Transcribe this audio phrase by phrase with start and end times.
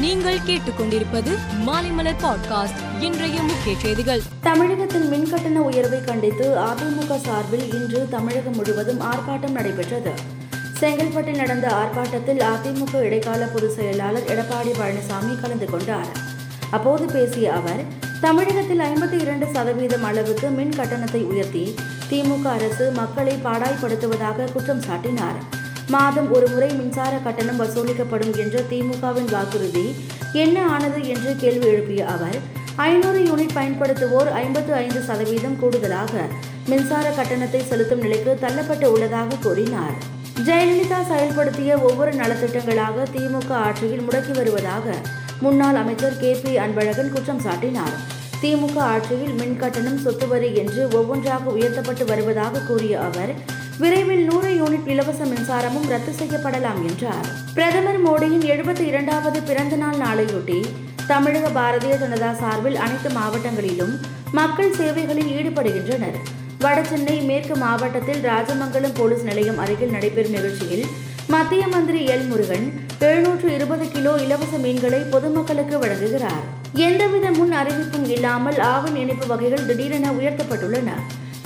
[0.00, 3.02] நீங்கள் கேட்டுக்கொண்டிருப்பது மாலைமலர் பாட்காஸ்ட்.
[3.02, 4.20] இன்றைய முக்கிய செய்திகள்.
[4.42, 10.10] தமிழகத்தில் மின் கட்டண உயர்வை கண்டித்து அதிமுக சார்பில் இன்று தமிழகம் முழுவதும் ஆர்ப்பாட்டம் நடைபெற்றது.
[10.80, 16.06] செங்கல்பட்டில் நடந்த ஆர்ப்பாட்டத்தில் அதிமுக இடைக்கால பொதுச் செயலாளர் எடப்பாடி பழனிசாமி கலந்து கொண்டார்.
[16.70, 17.84] அப்போது பேசிய அவர்
[18.20, 21.74] தமிழகத்தில் ஐம்பத்தி இரண்டு சதவீதம் அளவுக்கு மின் கட்டணத்தை உயர்த்தி
[22.10, 25.57] திமுக அரசு மக்களை பாடாய்படுத்துவதாக குற்றம் சாட்டினார்.
[25.88, 29.94] மாதம் ஒரு முறை மின்சார கட்டணம் வசூலிக்கப்படும் என்ற திமுகவின் வாக்குறுதி.
[30.32, 32.38] என்ன ஆனது என்று கேள்வி எழுப்பிய அவர்
[32.76, 36.12] ஐநூறு யூனிட் பயன்படுத்துவோர் ஐம்பத்து ஐந்து சதவீதம் கூடுதலாக
[36.66, 39.96] மின்சார கட்டணத்தை செலுத்தும் நிலைக்கு தள்ளப்பட்டு உள்ளதாக கூறினார்.
[40.46, 44.94] ஜெயலலிதா செயல்படுத்திய ஒவ்வொரு நலத்திட்டங்களாக திமுக ஆட்சியில் முடக்கி வருவதாக
[45.40, 47.96] முன்னாள் அமைச்சர் கே பி அன்பழகன் குற்றம் சாட்டினார்.
[48.42, 53.32] திமுக ஆட்சியில் மின் கட்டணம் சொத்து வரி என்று ஒவ்வொன்றாக உயர்த்தப்பட்டு வருவதாக கூறிய அவர்
[53.80, 57.26] விரைவில் நூறு யூனிட் இலவச மின்சாரமும் ரத்து செய்யப்படலாம் என்றார்.
[57.54, 60.56] பிரதமர் மோடியின் எழுபத்தி இரண்டாவது பிறந்த நாள் நாளையொட்டி
[61.06, 63.94] தமிழக பாரதிய ஜனதா சார்பில் அனைத்து மாவட்டங்களிலும்
[64.32, 66.18] மக்கள் சேவைகளில் ஈடுபடுகின்றனர்.
[66.60, 70.84] வடசென்னை மேற்கு மாவட்டத்தில் ராஜமங்கலம் போலீஸ் நிலையம் அருகில் நடைபெறும் நிகழ்ச்சியில்
[71.34, 72.66] மத்திய மந்திரி எல் முருகன்
[72.98, 76.44] எழுநூற்று இருபது கிலோ இலவச மீன்களை பொதுமக்களுக்கு வழங்குகிறார்.
[76.72, 80.90] எந்தவித முன் அறிவிப்பும் இல்லாமல் ஆவண் இனிப்பு வகைகள் திடீரென உயர்த்தப்பட்டுள்ளன.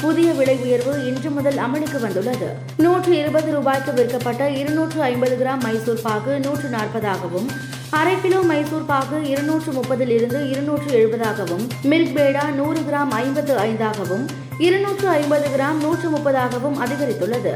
[0.03, 2.49] புதிய விலை உயர்வு இன்று முதல் அமலுக்கு வந்துள்ளது.
[2.77, 7.49] நூற்று இருபது ரூபாய்க்கு விற்கப்பட்ட இருநூற்று ஐம்பது கிராம் மைசூர் பாகு நூற்று நாற்பதாகவும்
[7.91, 14.25] அரை கிலோ மைசூர் பாகு இருநூற்று முப்பதில் இருந்து இருநூற்று எழுபதாகவும் மில்க் பேடா நூறு கிராம் ஐம்பத்து ஐந்தாகவும்
[14.59, 17.53] இருநூற்று ஐம்பது கிராம் நூற்று முப்பதாகவும் அதிகரித்துள்ளது.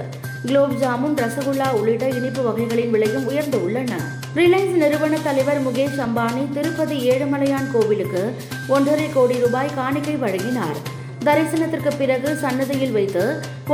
[0.46, 3.92] குலோப் ஜாமுன் ரசகுல்லா உள்ளிட்ட இனிப்பு வகைகளின் விலையும் உயர்ந்து உள்ளன.
[4.34, 8.34] ரிலையன்ஸ் நிறுவன தலைவர் முகேஷ் அம்பானி திருப்பதி ஏழுமலையான் கோவிலுக்கு
[8.68, 10.94] ஒன்றரை கோடி ரூபாய் காணிக்கை வழங்கினார்.
[11.26, 13.22] தரிசனத்திற்கு பிறகு சன்னதியில் வைத்து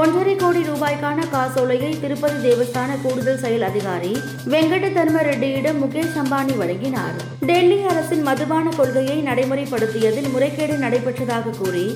[0.00, 4.12] ஒன்றரை கோடி ரூபாய்க்கான காசோலையை திருப்பதி தேவஸ்தான கூடுதல் செயல் அதிகாரி
[4.52, 7.16] வெங்கட தர்ம ரெட்டியிடம் முகேஷ் அம்பானி வழங்கினார்.
[7.50, 11.86] டெல்லி அரசின் மதுபான கொள்கையை நடைமுறைப்படுத்தியதில் முறைகேடு நடைபெற்றதாக கூறி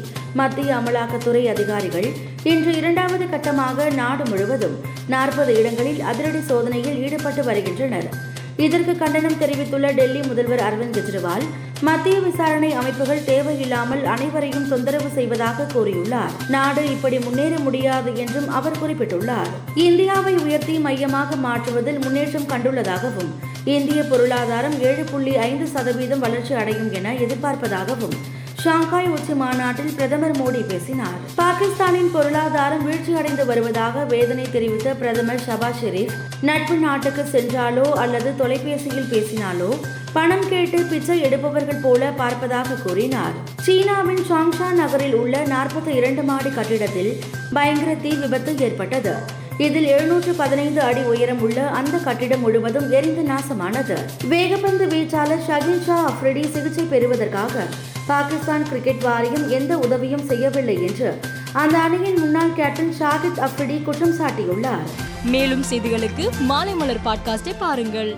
[0.41, 2.09] மத்திய அமலாக்கத்துறை அதிகாரிகள்
[2.53, 4.77] இன்று இரண்டாவது கட்டமாக நாடு முழுவதும்
[5.15, 8.09] நாற்பது இடங்களில் அதிரடி சோதனையில் ஈடுபட்டு வருகின்றனர்.
[8.57, 11.45] இதற்கு கண்டனம் தெரிவித்துள்ள டெல்லி முதல்வர் அரவிந்த் கெஜ்ரிவால்
[11.81, 16.31] மத்திய விசாரணை அமைப்புகள் தேவையில்லாமல் அனைவரையும் தொந்தரவு செய்வதாக கூறியுள்ளார்.
[16.49, 19.51] நாடு இப்படி முன்னேற முடியாது என்றும் அவர் குறிப்பிட்டுள்ளார்.
[19.75, 23.31] இந்தியாவை உயர்த்தி மையமாக மாற்றுவதில் முன்னேற்றம் கண்டுள்ளதாகவும்
[23.65, 28.17] இந்திய பொருளாதாரம் ஏழு புள்ளி ஐந்து சதவீதம் வளர்ச்சி அடையும் என எதிர்பார்ப்பதாகவும்
[28.67, 31.19] ஷாங்காய் உச்சி மாநாட்டில் பிரதமர் மோடி பேசினார்.
[31.35, 39.71] பாகிஸ்தானின் பொருளாதாரம் வீழ்ச்சியடைந்து வருவதாக வேதனை தெரிவித்த பிரதமர் ஷபாஸ் ஷெரீப் நட்பு நாட்டுக்கு சென்றாலோ அல்லது தொலைபேசியில் பேசினாலோ
[40.13, 43.37] பணம் கேட்டு பிச்சை எடுப்பவர்கள் போல பார்ப்பதாக கூறினார்.
[43.67, 47.13] சீனாவின் சாங்ஷா நகரில் உள்ள நாற்பத்தி இரண்டு மாடி கட்டிடத்தில்
[47.53, 49.17] பயங்கர தீ விபத்து ஏற்பட்டது.
[49.59, 53.97] இதில் எழுநூற்று பதினைந்து அடி உயரம் உள்ள அந்த கட்டிடம் முழுவதும் எரிந்து நாசமானது.
[54.31, 57.65] வேகப்பந்து வீச்சாளர் ஷகின் ஷா அப்ரிடி சிகிச்சை பெறுவதற்காக
[58.07, 61.19] பாகிஸ்தான் கிரிக்கெட் வாரியம் எந்த உதவியும் செய்யவில்லை என்று
[61.53, 64.87] அந்த அணியின் முன்னாள் கேப்டன் ஷாகித் அப்ரிடி குற்றம் சாட்டியுள்ளார்.
[65.25, 68.17] மேலும் செய்திகளுக்கு மாலை மலர் பாட்காஸ்டை பாருங்கள்.